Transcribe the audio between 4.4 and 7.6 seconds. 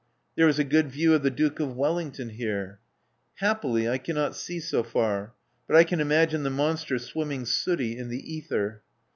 so far. But I can imagine the monster swimming